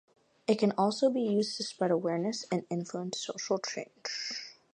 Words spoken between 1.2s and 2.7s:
used to spread awareness and